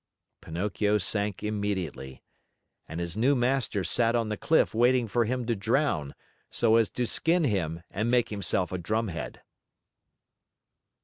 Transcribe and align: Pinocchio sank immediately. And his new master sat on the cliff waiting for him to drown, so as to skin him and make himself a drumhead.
Pinocchio 0.41 0.97
sank 0.97 1.43
immediately. 1.43 2.23
And 2.87 2.99
his 2.99 3.15
new 3.15 3.35
master 3.35 3.83
sat 3.83 4.15
on 4.15 4.29
the 4.29 4.35
cliff 4.35 4.73
waiting 4.73 5.07
for 5.07 5.25
him 5.25 5.45
to 5.45 5.55
drown, 5.55 6.15
so 6.49 6.77
as 6.77 6.89
to 6.89 7.05
skin 7.05 7.43
him 7.43 7.83
and 7.91 8.09
make 8.09 8.29
himself 8.29 8.71
a 8.71 8.79
drumhead. 8.79 9.43